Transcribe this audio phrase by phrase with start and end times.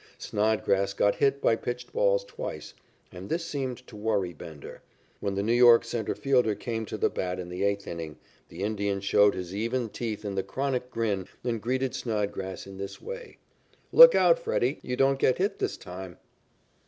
[0.17, 2.73] Snodgrass got hit by pitched balls twice,
[3.11, 4.81] and this seemed to worry Bender.
[5.19, 8.17] When the New York centre fielder came to the bat in the eighth inning,
[8.49, 12.99] the Indian showed his even teeth in the chronic grin and greeted Snodgrass in this
[12.99, 13.37] way:
[13.91, 16.17] "Look out, Freddie, you don't get hit this time."